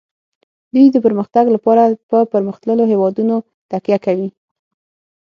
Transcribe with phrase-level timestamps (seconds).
[0.73, 3.35] دوی د پرمختګ لپاره په پرمختللو هیوادونو
[3.71, 4.29] تکیه کوي